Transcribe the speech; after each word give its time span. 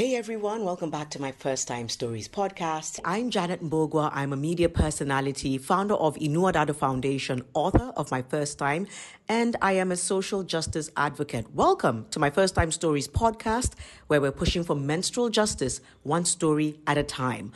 Hey 0.00 0.14
everyone, 0.14 0.64
welcome 0.64 0.88
back 0.88 1.10
to 1.10 1.20
my 1.20 1.30
First 1.30 1.68
Time 1.68 1.86
Stories 1.90 2.26
podcast. 2.26 3.00
I'm 3.04 3.28
Janet 3.28 3.62
Mbogo. 3.62 4.10
I'm 4.14 4.32
a 4.32 4.36
media 4.36 4.70
personality, 4.70 5.58
founder 5.58 5.92
of 5.92 6.16
Inua 6.16 6.54
Dada 6.54 6.72
Foundation, 6.72 7.42
author 7.52 7.92
of 7.98 8.10
My 8.10 8.22
First 8.22 8.58
Time, 8.58 8.86
and 9.28 9.56
I 9.60 9.72
am 9.72 9.92
a 9.92 9.98
social 9.98 10.42
justice 10.42 10.90
advocate. 10.96 11.54
Welcome 11.54 12.06
to 12.12 12.18
my 12.18 12.30
First 12.30 12.54
Time 12.54 12.72
Stories 12.72 13.08
podcast, 13.08 13.74
where 14.06 14.22
we're 14.22 14.32
pushing 14.32 14.64
for 14.64 14.74
menstrual 14.74 15.28
justice 15.28 15.82
one 16.02 16.24
story 16.24 16.80
at 16.86 16.96
a 16.96 17.02
time. 17.02 17.52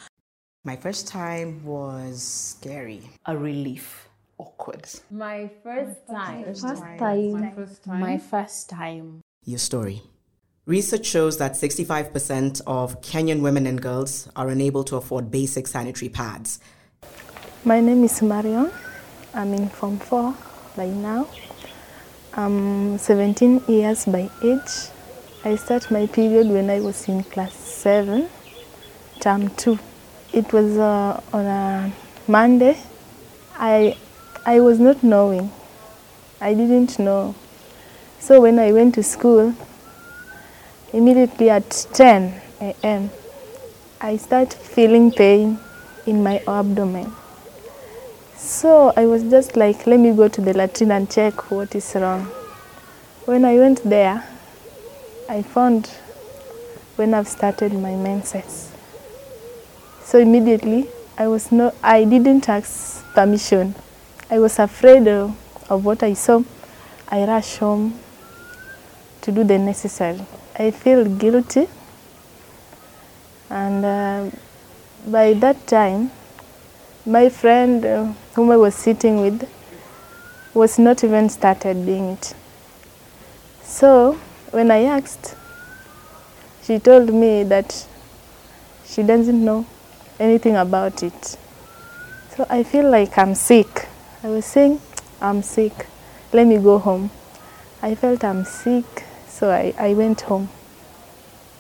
My 0.65 0.77
first 0.77 1.09
time 1.09 1.65
was 1.65 2.23
scary, 2.23 3.09
a 3.25 3.39
relief, 3.39 4.07
awkward. 4.37 4.87
My 5.11 5.49
first 5.63 6.07
time. 6.07 6.45
First 6.45 6.61
time. 6.61 7.33
My 7.33 7.51
first 7.53 7.85
time. 7.85 8.01
My 8.01 8.19
first 8.19 8.69
time. 8.69 9.23
Your 9.47 9.59
story. 9.59 10.03
Research 10.67 11.05
shows 11.05 11.37
that 11.37 11.53
65% 11.53 12.62
of 12.67 12.99
Kenyan 13.03 13.43
women 13.43 13.67
and 13.67 13.83
girls 13.83 14.31
are 14.35 14.49
unable 14.49 14.82
to 14.85 14.96
afford 14.96 15.31
basic 15.31 15.67
sanitary 15.67 16.09
pads. 16.09 16.59
My 17.67 17.81
name 17.81 18.03
is 18.03 18.23
Marion. 18.23 18.71
I'm 19.35 19.53
in 19.53 19.68
Form 19.68 19.99
4 19.99 20.35
by 20.75 20.87
now. 20.87 21.29
I'm 22.32 22.96
17 22.96 23.64
years 23.68 24.07
by 24.07 24.31
age. 24.43 24.89
I 25.45 25.57
start 25.57 25.90
my 25.90 26.07
period 26.07 26.49
when 26.49 26.71
I 26.71 26.81
was 26.81 27.11
in 27.11 27.25
class 27.25 27.53
7, 27.53 28.26
term 29.21 29.51
2. 29.51 29.79
It 30.32 30.51
was 30.51 30.79
uh, 30.79 31.21
on 31.35 31.45
a 31.45 31.93
Monday. 32.27 32.78
I, 33.56 33.98
I 34.47 34.61
was 34.61 34.81
not 34.81 35.03
knowing. 35.03 35.53
I 36.41 36.55
didn't 36.55 36.98
know. 36.98 37.34
So 38.19 38.41
when 38.41 38.59
I 38.59 38.73
went 38.73 38.95
to 38.95 39.03
school, 39.03 39.55
immediately 40.94 41.50
at 41.50 41.69
10 41.92 42.41
a.m., 42.61 43.11
I 44.00 44.16
start 44.16 44.53
feeling 44.53 45.11
pain 45.11 45.58
in 46.06 46.23
my 46.23 46.41
abdomen. 46.47 47.12
So 48.36 48.92
I 48.97 49.06
was 49.06 49.25
just 49.25 49.56
like, 49.56 49.89
let 49.89 49.98
me 49.98 50.12
go 50.14 50.28
to 50.28 50.41
the 50.41 50.53
latrine 50.53 50.92
and 50.92 51.11
check 51.11 51.51
what 51.51 51.75
is 51.75 51.95
wrong. 51.97 52.23
When 53.25 53.45
I 53.45 53.56
went 53.59 53.83
there, 53.83 54.25
I 55.28 55.42
found 55.42 55.89
when 56.95 57.12
I've 57.12 57.27
started 57.29 57.73
my 57.73 57.97
menses. 57.97 58.70
So 60.05 60.19
immediately, 60.20 60.86
I 61.19 61.27
was 61.27 61.51
no, 61.51 61.75
I 61.83 62.05
didn't 62.05 62.48
ask 62.48 63.05
permission. 63.14 63.75
I 64.31 64.39
was 64.39 64.61
afraid 64.61 65.08
of, 65.08 65.34
of 65.69 65.84
what 65.84 66.05
I 66.05 66.14
saw. 66.14 66.45
I 67.08 67.25
rushed 67.25 67.58
home 67.58 67.98
to 69.23 69.33
do 69.33 69.42
the 69.42 69.58
necessary. 69.58 70.20
I 70.57 70.71
feel 70.71 71.05
guilty, 71.05 71.69
and 73.51 73.85
uh, 73.85 74.31
by 75.07 75.33
that 75.35 75.67
time, 75.67 76.11
my 77.05 77.29
friend 77.29 77.85
uh, 77.85 78.13
whom 78.35 78.51
I 78.51 78.57
was 78.57 78.75
sitting 78.75 79.21
with 79.21 79.49
was 80.55 80.79
not 80.79 81.03
even 81.03 81.29
started 81.29 81.85
doing 81.85 82.11
it. 82.13 82.35
So 83.63 84.13
when 84.53 84.71
I 84.71 84.85
asked, 84.85 85.35
she 86.63 86.79
told 86.79 87.13
me 87.13 87.43
that 87.43 87.87
she 88.87 89.03
doesn't 89.03 89.45
know 89.45 89.67
anything 90.21 90.55
about 90.55 91.03
it. 91.03 91.37
So 92.37 92.47
I 92.49 92.63
feel 92.63 92.89
like 92.89 93.19
I'm 93.19 93.35
sick. 93.35 93.89
I 94.23 94.29
was 94.29 94.45
saying, 94.45 94.81
I'm 95.21 95.43
sick. 95.43 95.87
Let 96.33 96.47
me 96.47 96.59
go 96.59 96.79
home. 96.79 97.11
I 97.83 97.95
felt 97.97 98.25
I'm 98.25 98.45
sick, 98.45 99.05
so 99.35 99.51
I, 99.51 99.75
I 99.77 99.95
went 99.95 100.21
home. 100.21 100.49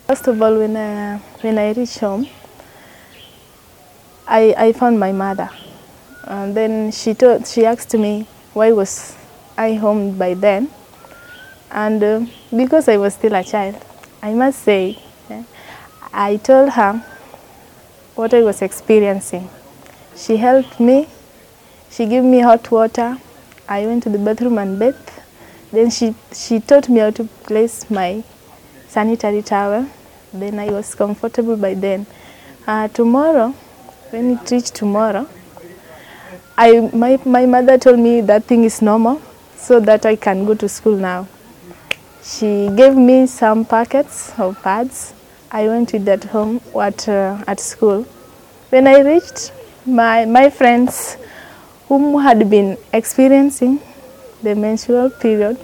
First 0.06 0.28
of 0.28 0.40
all, 0.40 0.58
when 0.58 0.76
I, 0.76 1.16
when 1.40 1.58
I 1.58 1.72
reached 1.72 1.98
home, 1.98 2.28
I, 4.28 4.54
I 4.56 4.72
found 4.72 5.00
my 5.00 5.10
mother. 5.10 5.50
And 6.24 6.56
then 6.56 6.92
she, 6.92 7.14
told, 7.14 7.46
she 7.46 7.66
asked 7.66 7.92
me 7.94 8.26
why 8.52 8.70
was 8.70 9.16
I 9.58 9.74
home 9.74 10.16
by 10.16 10.34
then. 10.34 10.70
And 11.70 12.02
uh, 12.02 12.26
because 12.56 12.88
I 12.88 12.96
was 12.96 13.14
still 13.14 13.34
a 13.34 13.42
child, 13.42 13.84
I 14.22 14.32
must 14.34 14.60
say, 14.60 14.96
eh, 15.28 15.42
I 16.12 16.36
told 16.36 16.70
her 16.70 17.04
what 18.14 18.32
I 18.32 18.42
was 18.42 18.62
experiencing. 18.62 19.50
She 20.14 20.36
helped 20.36 20.78
me. 20.78 21.08
She 21.90 22.06
gave 22.06 22.22
me 22.22 22.38
hot 22.38 22.70
water. 22.70 23.18
I 23.68 23.84
went 23.84 24.04
to 24.04 24.10
the 24.10 24.18
bathroom 24.18 24.58
and 24.58 24.78
bathed. 24.78 25.13
Then 25.74 25.90
she, 25.90 26.14
she 26.32 26.60
taught 26.60 26.88
me 26.88 27.00
how 27.00 27.10
to 27.10 27.24
place 27.24 27.90
my 27.90 28.22
sanitary 28.86 29.42
towel. 29.42 29.88
Then 30.32 30.60
I 30.60 30.70
was 30.70 30.94
comfortable 30.94 31.56
by 31.56 31.74
then. 31.74 32.06
Uh, 32.64 32.86
tomorrow, 32.88 33.48
when 34.10 34.30
it 34.30 34.50
reached 34.52 34.76
tomorrow, 34.76 35.26
I, 36.56 36.90
my, 36.92 37.18
my 37.24 37.46
mother 37.46 37.76
told 37.76 37.98
me 37.98 38.20
that 38.20 38.44
thing 38.44 38.62
is 38.62 38.80
normal 38.82 39.20
so 39.56 39.80
that 39.80 40.06
I 40.06 40.14
can 40.14 40.44
go 40.44 40.54
to 40.54 40.68
school 40.68 40.96
now. 40.96 41.26
She 42.22 42.70
gave 42.76 42.94
me 42.94 43.26
some 43.26 43.64
packets 43.64 44.32
of 44.38 44.62
pads. 44.62 45.12
I 45.50 45.66
went 45.66 45.92
with 45.92 46.04
that 46.04 46.22
home 46.22 46.60
at, 46.80 47.08
uh, 47.08 47.42
at 47.48 47.58
school. 47.58 48.04
When 48.70 48.86
I 48.86 49.00
reached, 49.00 49.50
my, 49.84 50.24
my 50.24 50.50
friends 50.50 51.16
whom 51.88 52.22
had 52.22 52.48
been 52.48 52.78
experiencing 52.92 53.80
the 54.44 54.54
menstrual 54.54 55.10
period 55.10 55.58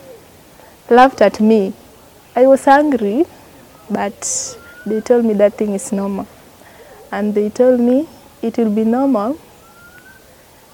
laughed 0.89 1.21
at 1.21 1.39
me. 1.41 1.73
I 2.35 2.47
was 2.47 2.67
angry, 2.67 3.27
but 3.91 4.57
they 4.87 5.01
told 5.01 5.25
me 5.25 5.35
that 5.35 5.55
thing 5.55 5.75
is 5.75 5.93
normal. 5.93 6.27
And 7.13 7.35
they 7.35 7.51
told 7.51 7.81
me 7.81 8.09
it 8.43 8.57
will 8.57 8.71
be 8.75 8.85
normal 8.85 9.39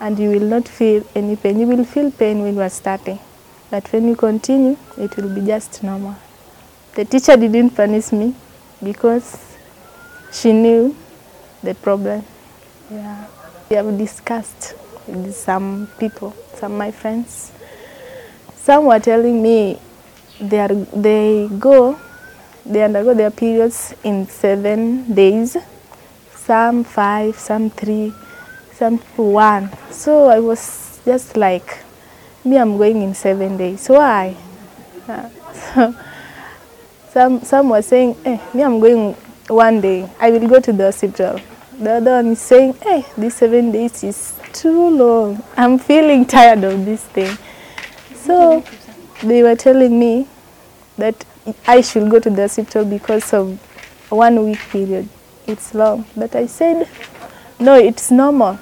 and 0.01 0.19
you 0.19 0.31
will 0.31 0.49
not 0.55 0.69
feel 0.69 1.05
any 1.15 1.37
pain. 1.37 1.59
You 1.59 1.67
will 1.67 1.85
feel 1.85 2.11
pain 2.11 2.43
when 2.43 2.55
you 2.55 2.61
are 2.61 2.71
starting, 2.71 3.19
but 3.71 3.91
when 3.93 4.07
you 4.09 4.15
continue, 4.17 4.77
it 4.99 5.17
will 5.17 5.35
be 5.35 5.45
just 5.45 5.83
normal. 5.83 6.15
The 6.95 7.05
teacher 7.05 7.37
didn't 7.37 7.71
punish 7.71 8.13
me 8.13 8.35
because 8.83 9.57
she 10.33 10.53
knew 10.53 10.95
the 11.63 11.75
problem. 11.75 12.25
Yeah. 12.91 13.27
We 13.69 13.77
have 13.77 13.99
discussed 13.99 14.75
with 15.09 15.35
some 15.35 15.89
people, 15.99 16.37
some 16.55 16.73
of 16.73 16.79
my 16.79 16.91
friends. 16.91 17.53
Some 18.67 18.87
were 18.87 18.99
telling 18.99 19.41
me 19.41 19.79
they, 20.41 20.59
are, 20.59 20.75
they 20.75 21.49
go, 21.57 21.97
they 22.67 22.83
undergo 22.83 23.15
their 23.15 23.31
periods 23.31 23.95
in 24.03 24.27
seven 24.27 25.15
days, 25.15 25.57
some 26.35 26.83
five, 26.83 27.39
some 27.39 27.71
three, 27.71 28.13
some 28.75 28.99
one. 29.15 29.71
So 29.93 30.27
I 30.27 30.41
was 30.41 30.99
just 31.05 31.37
like, 31.37 31.79
me, 32.45 32.59
I'm 32.59 32.77
going 32.77 33.03
in 33.03 33.15
seven 33.15 33.57
days. 33.57 33.87
Why? 33.87 34.35
Uh, 35.07 35.29
so 35.73 35.95
some, 37.13 37.43
some 37.43 37.69
were 37.69 37.83
saying, 37.83 38.17
eh, 38.25 38.41
me, 38.53 38.65
I'm 38.65 38.81
going 38.81 39.13
one 39.47 39.81
day. 39.81 40.11
I 40.19 40.33
will 40.33 40.49
go 40.49 40.59
to 40.59 40.73
the 40.73 40.87
hospital. 40.87 41.39
The 41.79 41.93
other 41.93 42.17
one 42.17 42.33
is 42.33 42.41
saying, 42.41 42.75
hey, 42.83 43.07
these 43.17 43.37
seven 43.37 43.71
days 43.71 44.03
is 44.03 44.37
too 44.53 44.91
long. 44.91 45.41
I'm 45.57 45.79
feeling 45.79 46.27
tired 46.37 46.65
of 46.65 46.85
this 46.85 47.05
thing. 47.05 47.39
So 48.27 48.65
they 49.23 49.45
were 49.45 49.55
telling 49.55 49.97
me 50.01 50.27
that 50.99 51.25
I 51.65 51.81
should 51.81 52.11
go 52.11 52.19
to 52.19 52.29
the 52.29 52.43
hospital 52.43 52.85
because 52.85 53.33
of 53.33 53.57
one 54.09 54.45
week 54.45 54.59
period. 54.71 55.09
It's 55.47 55.75
long. 55.75 56.07
But 56.17 56.35
I 56.35 56.47
said, 56.47 56.89
no, 57.61 57.77
it's 57.77 58.11
normal. 58.11 58.59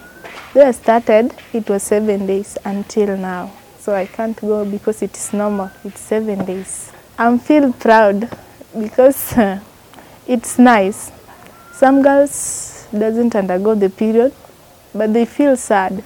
I 0.55 0.71
started, 0.73 1.35
it 1.55 1.69
was 1.71 1.83
seven 1.83 2.27
days 2.27 2.59
until 2.65 3.17
now. 3.17 3.53
So 3.79 3.95
I 3.95 4.05
can't 4.05 4.39
go 4.39 4.67
because 4.67 5.01
it 5.03 5.17
is 5.17 5.33
normal. 5.33 5.71
It's 5.83 6.01
seven 6.01 6.45
days. 6.45 6.93
I'm 7.19 7.39
feel 7.39 7.73
proud 7.73 8.29
because 8.79 9.35
it's 10.27 10.59
nice. 10.59 11.11
Some 11.73 12.03
girls 12.03 12.87
doesn't 12.93 13.35
undergo 13.35 13.75
the 13.75 13.89
period, 13.89 14.35
but 14.95 15.15
they 15.15 15.25
feel 15.25 15.57
sad 15.57 16.05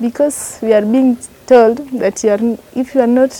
because 0.00 0.58
we 0.62 0.72
are 0.72 0.82
being 0.82 1.18
told 1.48 1.78
that 1.98 2.22
you 2.22 2.30
are, 2.30 2.58
if 2.76 2.94
you 2.94 3.00
are 3.00 3.06
not 3.06 3.32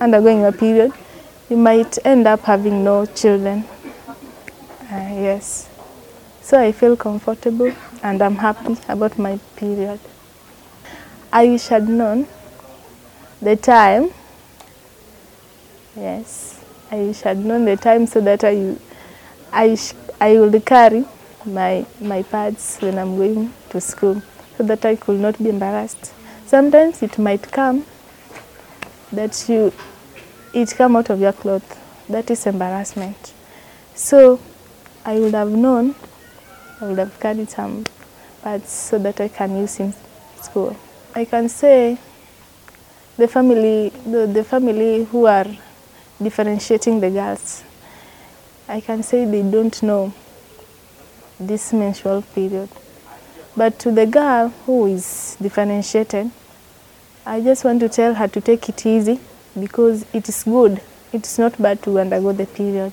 undergoing 0.00 0.44
a 0.44 0.50
period, 0.50 0.92
you 1.48 1.56
might 1.56 1.96
end 2.04 2.26
up 2.26 2.40
having 2.40 2.82
no 2.82 3.06
children. 3.06 3.64
Uh, 4.90 5.08
yes. 5.26 5.68
So 6.42 6.60
I 6.60 6.72
feel 6.72 6.96
comfortable 6.96 7.72
and 8.02 8.20
I'm 8.22 8.36
happy 8.36 8.76
about 8.88 9.18
my 9.18 9.38
period. 9.56 10.00
I 11.32 11.46
wish 11.46 11.70
I'd 11.70 11.88
known 11.88 12.26
the 13.40 13.54
time. 13.54 14.10
Yes, 15.96 16.60
I 16.90 16.96
wish 16.96 17.24
I'd 17.24 17.38
known 17.38 17.66
the 17.66 17.76
time 17.76 18.06
so 18.06 18.20
that 18.20 18.42
I, 18.42 18.76
I, 19.52 19.78
I 20.20 20.40
would 20.40 20.64
carry 20.64 21.04
my, 21.44 21.86
my 22.00 22.22
pads 22.22 22.78
when 22.80 22.98
I'm 22.98 23.16
going 23.16 23.52
to 23.70 23.80
school 23.80 24.22
so 24.56 24.64
that 24.64 24.84
I 24.84 24.96
could 24.96 25.20
not 25.20 25.38
be 25.38 25.50
embarrassed. 25.50 26.12
Sometimes 26.48 27.02
it 27.02 27.18
might 27.18 27.52
come 27.52 27.84
that 29.12 29.50
you, 29.50 29.70
it 30.54 30.74
come 30.74 30.96
out 30.96 31.10
of 31.10 31.20
your 31.20 31.34
cloth. 31.34 31.78
That 32.08 32.30
is 32.30 32.46
embarrassment. 32.46 33.34
So 33.94 34.40
I 35.04 35.20
would 35.20 35.34
have 35.34 35.50
known, 35.50 35.94
I 36.80 36.86
would 36.86 36.96
have 36.96 37.20
carried 37.20 37.50
some 37.50 37.84
pads 38.42 38.70
so 38.70 38.98
that 38.98 39.20
I 39.20 39.28
can 39.28 39.58
use 39.58 39.78
in 39.78 39.92
school. 40.40 40.74
I 41.14 41.26
can 41.26 41.50
say 41.50 41.98
the 43.18 43.28
family, 43.28 43.90
the, 44.06 44.26
the 44.26 44.42
family 44.42 45.04
who 45.04 45.26
are 45.26 45.46
differentiating 46.22 47.00
the 47.00 47.10
girls, 47.10 47.62
I 48.66 48.80
can 48.80 49.02
say 49.02 49.26
they 49.26 49.42
don't 49.42 49.82
know 49.82 50.14
this 51.38 51.74
menstrual 51.74 52.22
period. 52.22 52.70
But 53.58 53.80
to 53.80 53.90
the 53.90 54.06
girl 54.06 54.50
who 54.66 54.86
is 54.86 55.36
differentiated, 55.42 56.30
I 57.26 57.40
just 57.40 57.64
want 57.64 57.80
to 57.80 57.88
tell 57.88 58.14
her 58.14 58.28
to 58.28 58.40
take 58.40 58.68
it 58.68 58.86
easy 58.86 59.18
because 59.58 60.06
it 60.12 60.28
is 60.28 60.44
good. 60.44 60.80
It's 61.12 61.40
not 61.40 61.60
bad 61.60 61.82
to 61.82 61.98
undergo 61.98 62.30
the 62.30 62.46
period. 62.46 62.92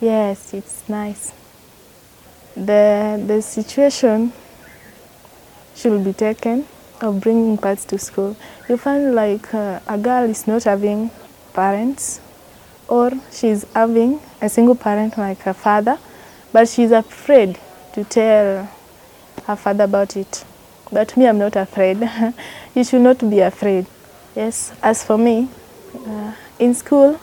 Yes, 0.00 0.54
it's 0.54 0.88
nice. 0.88 1.32
The, 2.54 3.20
the 3.26 3.42
situation 3.42 4.32
should 5.74 6.04
be 6.04 6.12
taken 6.12 6.68
of 7.00 7.20
bringing 7.20 7.58
pads 7.58 7.84
to 7.86 7.98
school. 7.98 8.36
You 8.68 8.76
find 8.76 9.12
like 9.12 9.52
uh, 9.52 9.80
a 9.88 9.98
girl 9.98 10.30
is 10.30 10.46
not 10.46 10.62
having 10.62 11.10
parents 11.52 12.20
or 12.86 13.10
she's 13.32 13.66
having 13.74 14.20
a 14.40 14.48
single 14.48 14.76
parent 14.76 15.18
like 15.18 15.40
her 15.40 15.52
father, 15.52 15.98
but 16.52 16.68
she's 16.68 16.92
afraid 16.92 17.58
to 17.94 18.04
tell 18.04 18.70
her 19.44 19.56
father 19.56 19.84
about 19.84 20.16
it. 20.16 20.44
But 20.90 21.16
me, 21.16 21.26
I'm 21.26 21.38
not 21.38 21.56
afraid. 21.56 21.98
you 22.74 22.84
should 22.84 23.02
not 23.02 23.18
be 23.18 23.40
afraid. 23.40 23.86
Yes, 24.34 24.72
as 24.82 25.04
for 25.04 25.18
me, 25.18 25.48
uh, 26.06 26.32
in 26.58 26.74
school, 26.74 27.18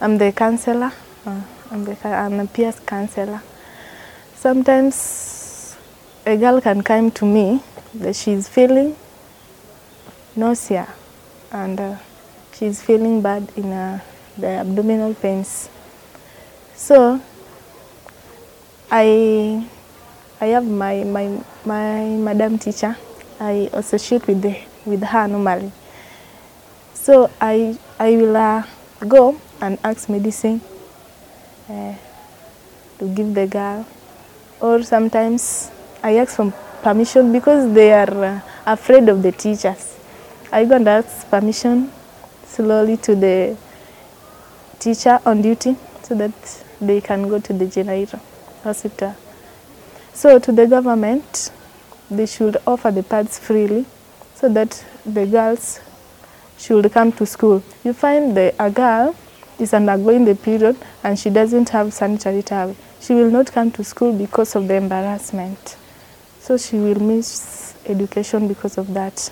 I'm 0.00 0.18
the 0.18 0.32
counselor. 0.32 0.92
Uh, 1.24 1.40
I'm, 1.70 1.84
the, 1.84 1.96
I'm 2.08 2.40
a 2.40 2.46
peers 2.46 2.80
counselor. 2.80 3.42
Sometimes 4.34 5.76
a 6.24 6.36
girl 6.36 6.60
can 6.60 6.82
come 6.82 7.10
to 7.12 7.24
me 7.24 7.62
that 7.94 8.16
she's 8.16 8.48
feeling 8.48 8.96
nausea 10.34 10.86
and 11.50 11.80
uh, 11.80 11.96
she's 12.52 12.82
feeling 12.82 13.22
bad 13.22 13.50
in 13.56 13.72
uh, 13.72 14.00
the 14.36 14.48
abdominal 14.48 15.14
pains. 15.14 15.68
So 16.74 17.20
I 18.90 19.66
I 20.38 20.46
have 20.52 20.66
my 20.66 21.02
my 21.02 21.40
my 21.64 22.04
madam 22.20 22.58
teacher. 22.58 22.94
I 23.40 23.70
associate 23.72 24.26
with 24.26 24.42
the, 24.42 24.56
with 24.84 25.02
her 25.02 25.26
normally. 25.26 25.72
So 26.92 27.30
I 27.40 27.78
I 27.98 28.16
will 28.16 28.36
uh, 28.36 28.64
go 29.08 29.40
and 29.62 29.78
ask 29.82 30.10
medicine 30.10 30.60
uh, 31.70 31.94
to 32.98 33.08
give 33.14 33.32
the 33.32 33.46
girl, 33.46 33.86
or 34.60 34.82
sometimes 34.82 35.70
I 36.02 36.16
ask 36.18 36.36
for 36.36 36.52
permission 36.82 37.32
because 37.32 37.72
they 37.72 37.92
are 37.94 38.24
uh, 38.24 38.40
afraid 38.66 39.08
of 39.08 39.22
the 39.22 39.32
teachers. 39.32 39.96
I 40.52 40.66
go 40.66 40.76
and 40.76 40.86
ask 40.86 41.28
permission 41.30 41.90
slowly 42.44 42.98
to 43.08 43.14
the 43.14 43.56
teacher 44.78 45.18
on 45.24 45.40
duty 45.40 45.76
so 46.02 46.14
that 46.14 46.32
they 46.80 47.00
can 47.00 47.26
go 47.26 47.40
to 47.40 47.52
the 47.54 47.66
general 47.66 48.06
hospital. 48.62 49.16
So 50.16 50.38
to 50.38 50.50
the 50.50 50.66
government, 50.66 51.50
they 52.10 52.24
should 52.24 52.56
offer 52.66 52.90
the 52.90 53.02
pads 53.02 53.38
freely 53.38 53.84
so 54.34 54.48
that 54.48 54.82
the 55.04 55.26
girls 55.26 55.78
should 56.56 56.90
come 56.90 57.12
to 57.12 57.26
school. 57.26 57.62
You 57.84 57.92
find 57.92 58.34
the, 58.34 58.54
a 58.58 58.70
girl 58.70 59.14
is 59.58 59.74
undergoing 59.74 60.24
the 60.24 60.34
period 60.34 60.78
and 61.04 61.18
she 61.18 61.28
doesn't 61.28 61.68
have 61.68 61.92
sanitary 61.92 62.42
towel. 62.42 62.74
She 62.98 63.12
will 63.12 63.30
not 63.30 63.52
come 63.52 63.70
to 63.72 63.84
school 63.84 64.14
because 64.16 64.56
of 64.56 64.68
the 64.68 64.76
embarrassment. 64.76 65.76
So 66.40 66.56
she 66.56 66.76
will 66.76 66.98
miss 66.98 67.74
education 67.84 68.48
because 68.48 68.78
of 68.78 68.94
that. 68.94 69.30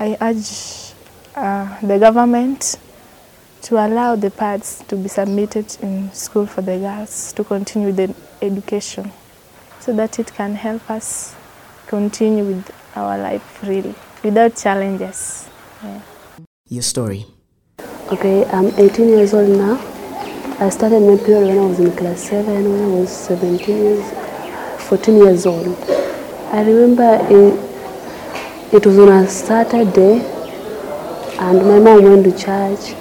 I 0.00 0.16
urge 0.20 0.94
uh, 1.36 1.78
the 1.80 1.96
government 1.96 2.76
to 3.62 3.76
allow 3.76 4.16
the 4.16 4.32
pads 4.32 4.82
to 4.88 4.96
be 4.96 5.08
submitted 5.08 5.76
in 5.80 6.12
school 6.12 6.46
for 6.46 6.62
the 6.62 6.76
girls 6.78 7.32
to 7.34 7.44
continue 7.44 7.92
the 7.92 8.12
education 8.42 9.12
so 9.80 9.92
that 9.94 10.18
it 10.18 10.32
can 10.34 10.54
help 10.54 10.90
us 10.90 11.34
continue 11.86 12.44
with 12.44 12.70
our 12.96 13.18
life 13.18 13.42
freely 13.42 13.94
without 14.22 14.56
challenges. 14.56 15.48
Yeah. 15.82 16.00
Your 16.68 16.82
story. 16.82 17.26
Okay, 18.12 18.44
I'm 18.46 18.66
18 18.78 19.08
years 19.08 19.34
old 19.34 19.48
now. 19.50 19.76
I 20.60 20.70
started 20.70 21.00
my 21.00 21.16
period 21.16 21.46
when 21.48 21.58
I 21.58 21.66
was 21.66 21.78
in 21.78 21.96
class 21.96 22.22
7, 22.22 22.46
when 22.46 22.82
I 22.82 22.86
was 22.88 23.10
17 23.10 23.76
years, 23.76 24.84
14 24.88 25.16
years 25.16 25.46
old. 25.46 25.68
I 26.50 26.62
remember 26.64 27.18
it, 27.30 28.74
it 28.74 28.86
was 28.86 28.98
on 28.98 29.08
a 29.08 29.28
Saturday 29.28 30.20
and 31.38 31.58
my 31.58 31.78
mom 31.78 32.02
went 32.02 32.24
to 32.24 32.32
church 32.32 32.94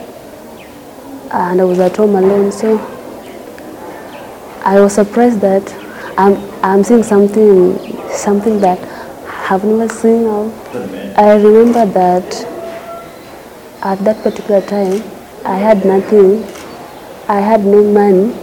and 1.32 1.60
I 1.60 1.64
was 1.64 1.80
at 1.80 1.98
home 1.98 2.16
alone 2.16 2.52
so 2.52 2.78
I 4.64 4.80
was 4.80 4.94
surprised 4.94 5.42
that 5.42 5.87
I'm, 6.18 6.36
I'm 6.64 6.84
seeing 6.84 7.04
something 7.04 7.78
something 8.12 8.60
that 8.62 8.80
I've 9.50 9.64
never 9.64 9.88
seen 9.88 10.26
of. 10.26 10.52
I 11.18 11.36
remember 11.36 11.86
that 11.86 12.46
at 13.84 14.00
that 14.04 14.24
particular 14.24 14.62
time 14.62 15.04
I 15.46 15.58
had 15.58 15.86
nothing, 15.86 16.44
I 17.30 17.40
had 17.40 17.64
no 17.64 17.84
money 17.84 18.34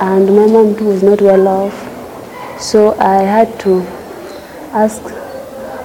and 0.00 0.26
my 0.36 0.46
mom 0.46 0.76
too 0.76 0.84
was 0.84 1.02
not 1.02 1.20
well 1.22 1.48
off 1.48 2.60
so 2.60 2.98
I 3.00 3.22
had 3.22 3.58
to 3.60 3.80
ask 4.72 5.02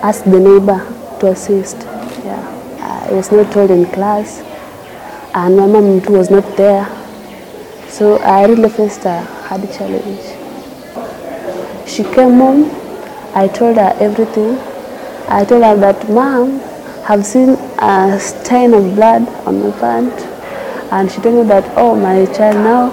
ask 0.03 0.23
the 0.25 0.39
neighbor 0.39 0.79
to 1.19 1.27
assist. 1.27 1.77
Yeah. 2.25 3.07
I 3.09 3.13
was 3.13 3.31
not 3.31 3.51
told 3.53 3.71
in 3.71 3.85
class 3.85 4.41
and 5.33 5.55
my 5.57 5.65
mom 5.65 6.01
too 6.01 6.13
was 6.13 6.29
not 6.29 6.57
there. 6.57 6.85
So 7.87 8.17
I 8.17 8.45
really 8.45 8.69
faced 8.69 9.05
a 9.05 9.21
hard 9.21 9.63
challenge. 9.71 10.38
She 11.99 12.05
came 12.05 12.37
home, 12.39 12.63
I 13.35 13.49
told 13.49 13.75
her 13.75 13.93
everything. 13.99 14.57
I 15.27 15.43
told 15.43 15.63
her 15.65 15.75
that 15.75 16.09
mom 16.09 16.59
have 17.03 17.25
seen 17.25 17.49
a 17.77 18.17
stain 18.17 18.73
of 18.73 18.95
blood 18.95 19.27
on 19.45 19.61
my 19.61 19.71
pant 19.81 20.13
and 20.93 21.11
she 21.11 21.19
told 21.19 21.35
me 21.35 21.43
that 21.49 21.65
oh 21.75 21.97
my 21.97 22.25
child 22.27 22.55
now 22.55 22.83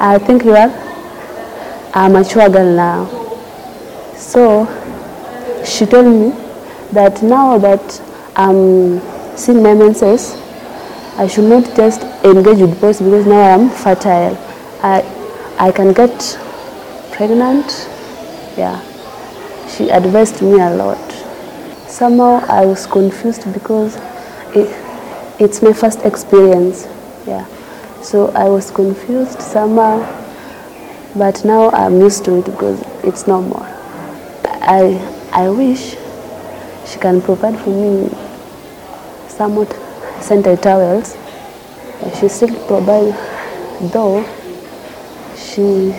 I 0.00 0.16
think 0.16 0.46
you 0.46 0.56
are 0.56 0.70
a 1.94 2.08
mature 2.08 2.48
girl 2.48 2.74
now. 2.74 3.04
So 4.16 4.64
she 5.66 5.84
told 5.84 6.06
me 6.06 6.30
that 6.92 7.22
now 7.22 7.58
that 7.58 8.00
I'm 8.34 8.98
seeing 9.36 9.62
my 9.62 9.74
menses 9.74 10.40
I 11.18 11.26
should 11.26 11.50
not 11.50 11.64
just 11.76 12.00
engage 12.24 12.60
with 12.62 12.80
boys 12.80 12.98
because 12.98 13.26
now 13.26 13.40
I 13.42 13.50
am 13.50 13.68
fertile. 13.68 14.38
I, 14.82 15.04
I 15.58 15.70
can 15.70 15.92
get 15.92 16.38
pregnant. 17.12 17.91
Yeah. 18.56 18.80
She 19.68 19.88
advised 19.90 20.42
me 20.42 20.60
a 20.60 20.70
lot. 20.74 21.10
Somehow 21.88 22.44
I 22.48 22.66
was 22.66 22.86
confused 22.86 23.50
because 23.52 23.96
it, 24.54 24.68
it's 25.40 25.62
my 25.62 25.72
first 25.72 26.00
experience. 26.04 26.86
Yeah. 27.26 27.46
So 28.02 28.28
I 28.32 28.48
was 28.48 28.70
confused 28.70 29.40
somehow, 29.40 30.00
but 31.16 31.44
now 31.44 31.70
I'm 31.70 32.00
used 32.00 32.24
to 32.26 32.38
it 32.38 32.44
because 32.46 32.80
it's 33.04 33.26
normal. 33.26 33.62
I, 34.44 34.98
I 35.32 35.48
wish 35.48 35.96
she 36.86 36.98
can 36.98 37.22
provide 37.22 37.58
for 37.60 37.70
me 37.70 38.10
somewhat 39.28 39.72
sanitary 40.20 40.56
towels. 40.56 41.16
She 42.18 42.28
still 42.28 42.54
provide, 42.66 43.14
though 43.92 44.24
she 45.36 45.94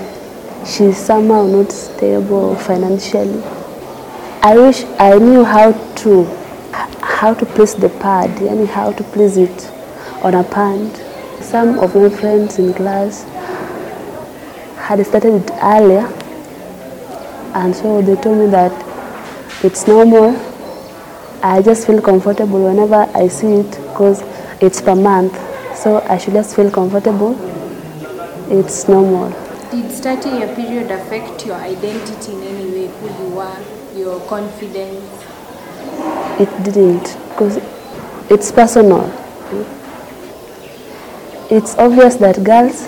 she's 0.65 0.97
somehow 0.97 1.45
not 1.45 1.71
stable 1.71 2.55
financially. 2.55 3.41
I 4.41 4.57
wish 4.57 4.83
I 4.99 5.17
knew 5.17 5.43
how 5.43 5.71
to 5.71 6.23
how 7.01 7.33
to 7.33 7.45
place 7.45 7.73
the 7.73 7.89
pad, 7.89 8.29
yani 8.39 8.67
how 8.67 8.91
to 8.91 9.03
place 9.03 9.37
it 9.37 9.71
on 10.23 10.35
a 10.35 10.43
pant. 10.43 11.03
Some 11.41 11.79
of 11.79 11.95
my 11.95 12.09
friends 12.09 12.59
in 12.59 12.73
class 12.73 13.23
had 14.77 15.05
started 15.05 15.43
it 15.43 15.51
earlier, 15.61 16.07
and 17.53 17.75
so 17.75 18.01
they 18.01 18.15
told 18.15 18.37
me 18.39 18.47
that 18.47 18.73
it's 19.63 19.87
normal 19.87 20.33
I 21.45 21.61
just 21.61 21.85
feel 21.85 22.01
comfortable 22.01 22.63
whenever 22.63 23.05
I 23.13 23.27
see 23.27 23.55
it 23.55 23.71
because 23.71 24.23
it's 24.61 24.81
per 24.81 24.95
month. 24.95 25.35
So 25.75 25.99
I 26.07 26.17
should 26.17 26.35
just 26.35 26.55
feel 26.55 26.71
comfortable. 26.71 27.35
It's 28.49 28.87
normal. 28.87 29.42
Did 29.73 29.91
starting 29.91 30.37
your 30.39 30.53
period 30.55 30.91
affect 30.91 31.47
your 31.47 31.55
identity 31.55 32.31
in 32.31 32.43
any 32.43 32.65
way, 32.69 32.87
who 32.89 33.07
you 33.23 33.39
are, 33.39 33.59
your 33.95 34.19
confidence? 34.27 35.03
It 36.39 36.63
didn't 36.63 37.17
because 37.29 37.57
it's 38.29 38.51
personal. 38.51 39.01
It's 41.49 41.75
obvious 41.79 42.17
that 42.17 42.43
girls 42.43 42.87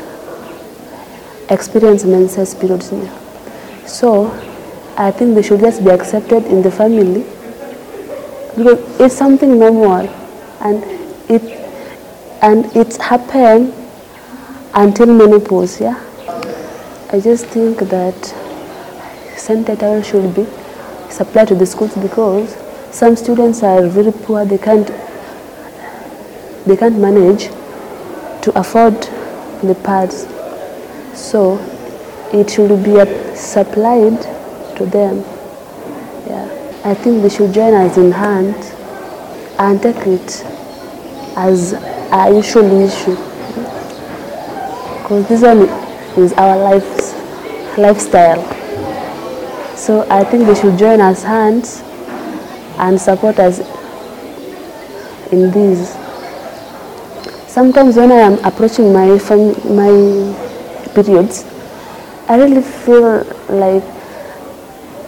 experience 1.50 2.04
menses 2.04 2.54
periods. 2.54 2.94
So 3.88 4.27
I 4.96 5.10
think 5.10 5.34
they 5.34 5.42
should 5.42 5.62
just 5.62 5.84
be 5.84 5.89
accepted 5.89 6.46
in 6.46 6.62
the 6.62 6.70
family 6.70 7.22
because 8.56 9.01
it's 9.01 9.15
something 9.15 9.58
normal 9.58 10.08
and 10.62 10.84
it 11.32 11.42
and 12.44 12.63
it's 12.77 12.98
happened 12.98 13.74
until 14.75 15.08
menopause, 15.08 15.82
yeah. 15.82 16.00
I 17.15 17.22
just 17.22 17.45
think 17.45 17.79
that 17.79 18.25
sanitary 19.38 20.03
should 20.03 20.36
be 20.36 20.45
supplied 21.10 21.48
to 21.48 21.55
the 21.55 21.65
schools 21.65 21.95
because 21.95 22.57
some 22.91 23.15
students 23.15 23.63
are 23.63 23.88
very 23.88 24.12
poor, 24.12 24.43
they 24.43 24.57
can't 24.57 24.88
they 26.65 26.75
can't 26.75 26.98
manage 27.00 27.45
to 28.43 28.51
afford 28.60 28.95
the 29.63 29.79
pads. 29.86 30.27
So 31.17 31.55
it 32.34 32.50
should 32.50 32.84
be 32.84 33.00
supplied 33.34 34.22
to 34.75 34.86
them. 34.86 35.19
Yeah. 36.27 36.81
I 36.84 36.93
think 36.95 37.22
they 37.22 37.29
should 37.29 37.53
join 37.53 37.74
us 37.75 37.95
in 37.95 38.12
hand 38.12 38.55
and 39.57 39.81
take 39.81 40.05
it 40.05 40.43
as 41.38 41.72
a 42.12 42.29
usual 42.36 42.81
issue. 42.81 43.15
Because 45.01 45.29
this 45.29 45.41
one 45.41 45.86
is 46.17 46.31
our 46.34 46.57
lives, 46.57 47.04
lifestyle. 47.77 48.44
So 49.75 50.08
I 50.10 50.24
think 50.24 50.48
they 50.48 50.55
should 50.55 50.77
join 50.77 51.01
us 51.01 51.24
hands 51.24 51.82
and 52.77 53.00
support 53.00 53.39
us 53.39 53.60
in 55.32 55.51
this. 55.51 55.96
Sometimes 57.48 57.96
when 57.96 58.12
I 58.12 58.22
am 58.29 58.44
approaching 58.44 58.91
my 58.94 59.08
my 59.82 59.91
periods, 60.94 61.46
I 62.27 62.38
really 62.38 62.62
feel 62.62 63.24
like 63.50 63.84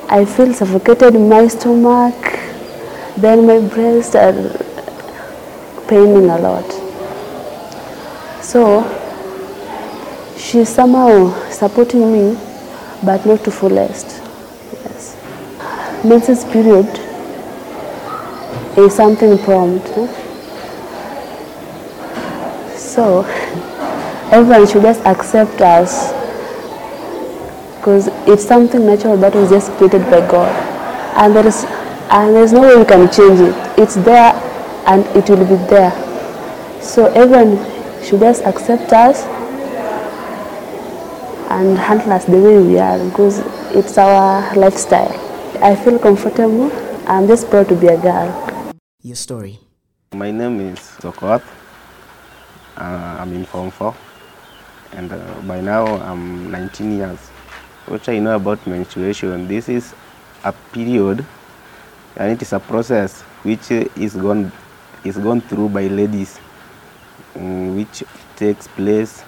I 0.10 0.24
feel 0.24 0.54
suffocated 0.54 1.16
in 1.16 1.28
my 1.28 1.48
stomach, 1.48 2.16
then 3.18 3.46
my 3.46 3.60
breasts 3.60 4.16
are 4.16 4.34
paining 5.88 6.30
a 6.30 6.38
lot. 6.38 6.66
So 8.42 8.84
she's 10.38 10.70
somehow 10.70 11.34
supporting 11.50 12.14
me, 12.14 12.38
but 13.04 13.25
not 13.25 13.44
to 13.44 13.51
fullest. 13.51 14.08
Yes. 14.74 15.16
Menses 16.04 16.44
period 16.46 16.88
is 18.77 18.96
something 18.96 19.38
prompt. 19.39 19.86
eh? 19.98 20.08
So 22.75 23.24
everyone 24.32 24.68
should 24.68 24.82
just 24.84 25.01
accept 25.06 25.62
us 25.62 26.12
because 27.77 28.08
it's 28.27 28.44
something 28.44 28.86
natural 28.86 29.18
that 29.18 29.34
was 29.34 29.50
just 29.50 29.72
created 29.74 30.01
by 30.10 30.20
God, 30.30 30.51
and 31.18 31.36
there 31.36 31.46
is 31.48 31.63
and 32.10 32.36
there's 32.36 32.54
no 32.54 32.62
way 32.62 32.75
we 32.77 32.86
can 32.86 33.10
change 33.12 33.39
it. 33.39 33.56
It's 33.80 33.96
there, 33.96 34.34
and 34.86 35.06
it 35.16 35.30
will 35.30 35.46
be 35.46 35.56
there. 35.68 35.92
So 36.82 37.06
everyone 37.13 37.58
should 38.04 38.20
just 38.22 38.44
accept 38.44 38.92
us 38.94 39.24
and 41.50 41.77
handle 41.77 42.12
us 42.12 42.25
the 42.25 42.38
way 42.38 42.62
we 42.62 42.77
are 42.77 42.98
because 43.10 43.39
it's 43.75 43.98
our 43.98 44.54
lifestyle. 44.56 45.13
I 45.63 45.75
feel 45.75 45.98
comfortable. 46.00 46.72
I'm 47.08 47.27
just 47.27 47.50
proud 47.50 47.70
to 47.70 47.75
be 47.75 47.88
a 47.88 47.98
girl. 47.98 48.74
Your 49.01 49.16
story. 49.16 49.60
My 50.13 50.32
name 50.32 50.60
is 50.60 50.80
Sokot. 50.80 51.42
Uh, 52.75 53.18
I'm 53.20 53.34
in 53.34 53.46
Form 53.46 53.72
4. 53.72 53.96
And 54.94 55.12
uh, 55.12 55.42
by 55.48 55.62
now 55.62 55.86
I'm 55.86 56.51
19 56.51 56.98
years. 56.98 57.20
What 57.88 58.08
I 58.10 58.20
know 58.20 58.36
about 58.36 58.66
menstruation, 58.68 59.48
this 59.48 59.70
is 59.70 59.94
a 60.44 60.51
period 60.72 61.25
and 62.18 62.32
it 62.32 62.42
is 62.42 62.51
a 62.54 62.60
process 62.60 63.22
which 63.44 63.72
is 63.72 64.16
gone, 64.16 64.51
is 65.04 65.18
gone 65.18 65.42
through 65.42 65.70
by 65.70 65.88
ladies, 65.88 66.39
mm, 67.36 67.75
which 67.75 68.04
takes 68.36 68.68
place 68.68 69.24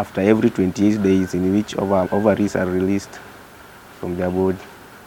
after 0.00 0.22
every 0.22 0.48
28 0.48 1.02
days 1.02 1.34
in 1.34 1.52
which 1.54 1.76
ova- 1.76 2.08
ovaries 2.10 2.56
are 2.56 2.64
released 2.64 3.20
from 3.98 4.16
their 4.16 4.30
body. 4.30 4.56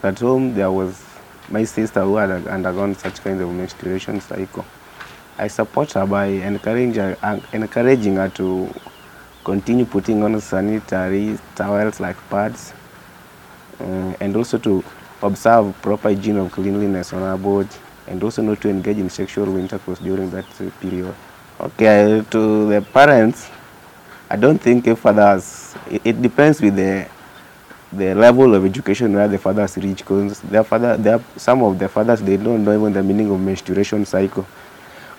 At 0.03 0.19
home, 0.19 0.53
there 0.53 0.71
was 0.71 1.03
my 1.49 1.63
sister 1.63 2.03
who 2.03 2.17
had 2.17 2.29
undergone 2.47 2.93
such 2.95 3.23
kind 3.23 3.41
of 3.41 3.49
menstruation 3.49 4.21
cycle. 4.21 4.65
I 5.39 5.47
support 5.47 5.93
her 5.93 6.05
by 6.05 6.25
encouraging 6.25 6.93
her, 6.93 7.41
encouraging 7.53 8.17
her 8.17 8.29
to 8.29 8.71
continue 9.43 9.85
putting 9.85 10.21
on 10.23 10.39
sanitary 10.39 11.39
towels 11.55 11.99
like 11.99 12.17
pads 12.29 12.73
uh, 13.79 14.13
and 14.21 14.35
also 14.35 14.59
to 14.59 14.83
observe 15.23 15.73
proper 15.81 16.09
hygiene 16.09 16.37
of 16.37 16.51
cleanliness 16.51 17.13
on 17.13 17.21
her 17.21 17.37
body 17.37 17.75
and 18.07 18.23
also 18.23 18.43
not 18.43 18.61
to 18.61 18.69
engage 18.69 18.97
in 18.97 19.09
sexual 19.09 19.57
intercourse 19.57 19.99
during 19.99 20.29
that 20.29 20.45
period. 20.79 21.15
Okay, 21.59 22.23
to 22.29 22.69
the 22.69 22.81
parents, 22.93 23.49
I 24.33 24.35
don't 24.35 24.57
think 24.57 24.87
a 24.87 24.95
fathers, 24.95 25.75
it, 25.91 26.01
it 26.03 26.21
depends 26.23 26.59
with 26.59 26.75
the 26.75 27.05
the 27.91 28.15
level 28.15 28.55
of 28.55 28.65
education 28.65 29.13
where 29.13 29.27
the 29.27 29.37
fathers 29.37 29.77
reach 29.77 29.99
because 29.99 30.39
their 30.41 30.63
father, 30.63 30.97
their, 30.97 31.23
some 31.37 31.61
of 31.61 31.77
the 31.77 31.87
fathers, 31.87 32.19
they 32.19 32.37
don't 32.37 32.63
know 32.63 32.73
even 32.73 32.93
the 32.93 33.03
meaning 33.03 33.29
of 33.29 33.39
menstruation 33.39 34.03
cycle. 34.05 34.47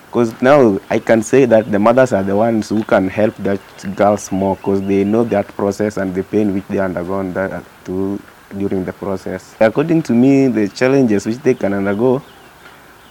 Because 0.07 0.41
now 0.41 0.77
I 0.89 0.99
can 0.99 1.23
say 1.23 1.45
that 1.45 1.71
the 1.71 1.79
mothers 1.79 2.11
are 2.11 2.23
the 2.23 2.35
ones 2.35 2.67
who 2.67 2.83
can 2.83 3.07
help 3.07 3.33
that 3.37 3.61
girls 3.95 4.29
more 4.33 4.57
because 4.57 4.81
they 4.81 5.05
know 5.05 5.23
that 5.23 5.47
process 5.55 5.95
and 5.95 6.13
the 6.13 6.23
pain 6.23 6.53
which 6.53 6.67
they 6.67 6.79
undergone 6.79 7.31
that 7.35 7.63
to, 7.85 8.19
during 8.57 8.83
the 8.83 8.91
process. 8.91 9.55
According 9.61 10.03
to 10.03 10.13
me, 10.13 10.49
the 10.49 10.67
challenges 10.67 11.25
which 11.25 11.37
they 11.37 11.53
can 11.53 11.71
undergo, 11.71 12.21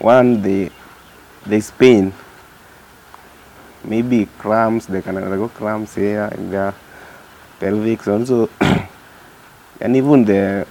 one, 0.00 0.42
they, 0.42 0.68
there's 1.46 1.70
pain. 1.70 2.12
Maybe 3.84 4.26
cramps, 4.38 4.86
they 4.86 5.02
can 5.02 5.16
undergo 5.16 5.48
cramps 5.48 5.94
here 5.94 6.30
in 6.36 6.50
their 6.50 6.74
pelvics 7.60 8.08
also. 8.08 8.48
and 9.80 9.96
even 9.96 10.24
the, 10.24 10.66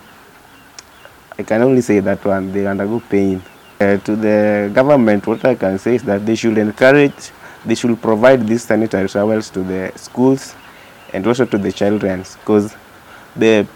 I 1.37 1.43
can 1.43 1.61
only 1.61 1.81
say 1.81 1.99
that 1.99 2.23
one, 2.25 2.51
they 2.51 2.65
undergo 2.65 3.01
pain. 3.09 3.41
Uh, 3.79 3.97
to 3.97 4.15
the 4.15 4.71
government, 4.73 5.25
what 5.27 5.43
I 5.45 5.55
can 5.55 5.77
say 5.77 5.95
is 5.95 6.03
that 6.03 6.25
they 6.25 6.35
should 6.35 6.57
encourage, 6.57 7.31
they 7.65 7.75
should 7.75 8.01
provide 8.01 8.47
these 8.47 8.63
sanitary 8.63 9.09
towels 9.09 9.49
to 9.51 9.61
the 9.63 9.91
schools 9.95 10.55
and 11.13 11.25
also 11.27 11.45
to 11.45 11.57
the 11.57 11.71
children 11.71 12.23
because 12.39 12.75
the 13.35 13.67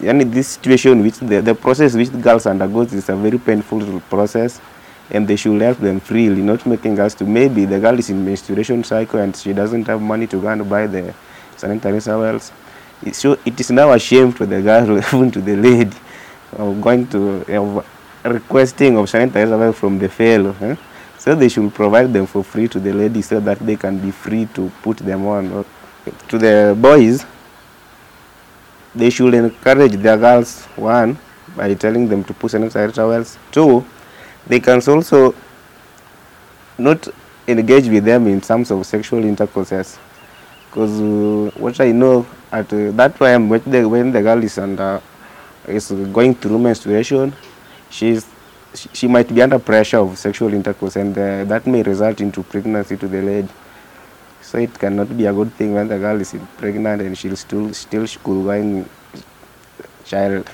yani 0.00 0.30
this 0.30 0.48
situation 0.48 1.02
which 1.02 1.18
the, 1.18 1.40
the 1.40 1.54
process 1.54 1.94
which 1.94 2.12
girls 2.20 2.46
undergo 2.46 2.82
is 2.82 3.08
a 3.08 3.16
very 3.16 3.38
painful 3.38 4.00
process 4.10 4.60
and 5.12 5.28
they 5.28 5.36
should 5.36 5.60
help 5.60 5.78
them 5.78 6.00
freely, 6.00 6.40
not 6.42 6.64
making 6.64 6.98
us 6.98 7.14
to 7.14 7.24
maybe 7.24 7.66
the 7.66 7.78
girl 7.78 7.98
is 7.98 8.08
in 8.08 8.24
menstruation 8.24 8.82
cycle 8.82 9.20
and 9.20 9.36
she 9.36 9.52
doesn't 9.52 9.86
have 9.86 10.00
money 10.00 10.26
to 10.26 10.40
go 10.40 10.48
and 10.48 10.68
buy 10.68 10.86
the 10.86 11.14
sanitary 11.56 12.00
towels. 12.00 12.50
So 13.12 13.38
it 13.44 13.60
is 13.60 13.70
now 13.70 13.92
a 13.92 13.98
shame 13.98 14.32
to 14.34 14.46
the 14.46 14.62
girl, 14.62 14.96
even 15.14 15.30
to 15.32 15.40
the 15.40 15.56
lady, 15.56 15.96
of 16.52 16.80
going 16.80 17.06
to 17.08 17.44
of 17.54 17.86
requesting 18.24 18.96
of 18.96 19.08
sanitary 19.10 19.50
towels 19.50 19.76
from 19.76 19.98
the 19.98 20.08
fellow. 20.08 20.54
So 21.18 21.34
they 21.34 21.48
should 21.48 21.72
provide 21.74 22.12
them 22.12 22.26
for 22.26 22.42
free 22.42 22.66
to 22.68 22.80
the 22.80 22.92
lady 22.92 23.22
so 23.22 23.38
that 23.38 23.58
they 23.58 23.76
can 23.76 23.98
be 23.98 24.10
free 24.10 24.46
to 24.54 24.72
put 24.82 24.96
them 24.96 25.26
on. 25.26 25.64
To 26.28 26.38
the 26.38 26.74
boys, 26.78 27.24
they 28.94 29.10
should 29.10 29.34
encourage 29.34 29.92
their 29.92 30.16
girls 30.16 30.64
one 30.74 31.18
by 31.54 31.74
telling 31.74 32.08
them 32.08 32.24
to 32.24 32.32
put 32.32 32.50
sanitary 32.50 32.92
towels. 32.92 33.38
Two, 33.50 33.84
they 34.46 34.60
can 34.60 34.80
also 34.86 35.34
not 36.78 37.08
engage 37.46 37.88
with 37.88 38.04
them 38.04 38.26
in 38.26 38.40
terms 38.40 38.70
of 38.70 38.84
sexual 38.86 39.24
intercourses. 39.24 39.98
Because 40.68 41.00
uh, 41.00 41.50
what 41.58 41.80
I 41.80 41.92
know 41.92 42.26
at 42.50 42.72
uh, 42.72 42.90
that 42.92 43.16
time 43.16 43.48
when 43.48 43.62
the, 43.66 43.88
when 43.88 44.12
the 44.12 44.22
girl 44.22 44.42
is 44.42 44.58
under 44.58 45.00
is 45.66 45.90
going 46.12 46.34
through 46.34 46.58
menstruation, 46.58 47.34
she's 47.90 48.26
she, 48.74 48.88
she 48.92 49.06
might 49.06 49.28
be 49.28 49.42
under 49.42 49.58
pressure 49.58 49.98
of 49.98 50.16
sexual 50.16 50.52
intercourse, 50.54 50.96
and 50.96 51.16
uh, 51.16 51.44
that 51.44 51.66
may 51.66 51.82
result 51.82 52.20
into 52.20 52.42
pregnancy 52.42 52.96
to 52.96 53.06
the 53.06 53.20
lady. 53.20 53.48
So 54.40 54.58
it 54.58 54.78
cannot 54.78 55.16
be 55.16 55.26
a 55.26 55.32
good 55.32 55.52
thing 55.54 55.74
when 55.74 55.88
the 55.88 55.98
girl 55.98 56.20
is 56.20 56.34
pregnant 56.56 57.02
and 57.02 57.16
she's 57.16 57.40
still 57.40 57.72
still 57.72 58.06
school 58.06 58.44
going 58.44 58.88
child. 60.04 60.48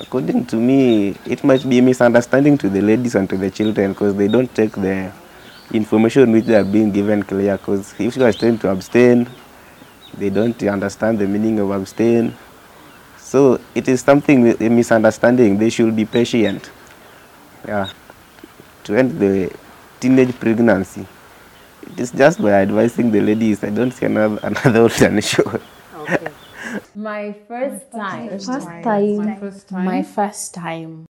According 0.00 0.46
to 0.46 0.56
me, 0.56 1.16
it 1.26 1.42
might 1.42 1.68
be 1.68 1.78
a 1.78 1.82
misunderstanding 1.82 2.56
to 2.58 2.68
the 2.68 2.80
ladies 2.80 3.16
and 3.16 3.28
to 3.30 3.36
the 3.36 3.50
children 3.50 3.92
because 3.92 4.14
they 4.14 4.28
don't 4.28 4.52
take 4.54 4.72
the 4.72 5.12
information 5.72 6.30
which 6.30 6.44
they 6.44 6.54
are 6.54 6.64
being 6.64 6.92
given 6.92 7.24
clear. 7.24 7.56
Because 7.58 7.94
if 7.98 8.16
you 8.16 8.24
are 8.24 8.32
trying 8.32 8.58
to 8.58 8.70
abstain, 8.70 9.28
they 10.16 10.30
don't 10.30 10.62
understand 10.62 11.18
the 11.18 11.26
meaning 11.26 11.58
of 11.58 11.72
abstain. 11.72 12.32
So 13.18 13.60
it 13.74 13.88
is 13.88 14.00
something 14.00 14.62
a 14.62 14.68
misunderstanding. 14.70 15.58
They 15.58 15.70
should 15.70 15.96
be 15.96 16.04
patient. 16.04 16.70
Yeah. 17.66 17.90
To 18.84 18.94
end 18.94 19.18
the 19.18 19.52
teenage 19.98 20.38
pregnancy, 20.38 21.06
it 21.82 21.98
is 21.98 22.12
just 22.12 22.40
by 22.40 22.52
advising 22.52 23.10
the 23.10 23.20
ladies. 23.20 23.64
I 23.64 23.70
don't 23.70 23.90
see 23.90 24.06
another 24.06 24.38
another 24.44 24.82
alternative. 24.82 25.60
My 26.94 27.34
first 27.46 27.90
time. 27.92 28.28
First 29.38 29.68
time. 29.68 29.84
My 29.84 30.02
first 30.02 30.54
time. 30.54 31.07